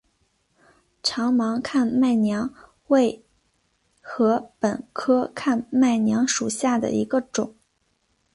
[1.03, 2.51] 长芒看麦娘
[2.87, 3.23] 为
[4.01, 7.55] 禾本科看麦娘属下的一个种。